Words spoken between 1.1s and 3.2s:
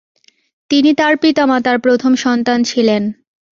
পিতামাতার প্রথম সন্তান ছিলেন।